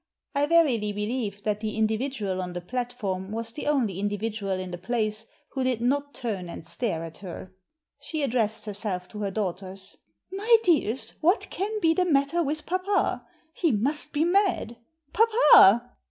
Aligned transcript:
I 0.33 0.47
verily 0.47 0.79
believe 0.91 1.43
that 1.43 1.59
the 1.59 1.77
individual 1.77 2.41
on 2.41 2.53
the 2.53 2.59
platform 2.61 3.31
was 3.31 3.51
the 3.51 3.67
only 3.67 3.99
individual 3.99 4.53
in 4.53 4.71
the 4.71 4.79
place 4.79 5.27
who 5.51 5.63
did 5.63 5.79
not 5.79 6.15
turn 6.15 6.49
and 6.49 6.65
stare 6.65 7.03
at 7.03 7.19
her. 7.19 7.53
She 7.99 8.23
addressed 8.23 8.65
herself 8.65 9.07
to 9.09 9.19
her 9.19 9.29
daughters: 9.29 9.97
"My 10.31 10.57
dears, 10.63 11.11
what 11.21 11.51
can 11.51 11.79
be 11.81 11.93
the 11.93 12.05
matter 12.05 12.41
with 12.41 12.65
papa? 12.65 13.27
He 13.53 13.71
must 13.71 14.11
be 14.11 14.25
mad! 14.25 14.77
Papa!" 15.13 15.91